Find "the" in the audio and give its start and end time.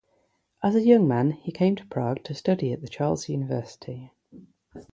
2.81-2.87